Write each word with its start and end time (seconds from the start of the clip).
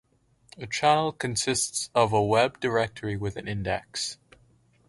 A 0.57 0.65
channel 0.65 1.11
consists 1.11 1.91
of 1.93 2.11
a 2.11 2.23
web 2.23 2.59
directory 2.59 3.17
with 3.17 3.35
an 3.37 3.47
index. 3.47 4.17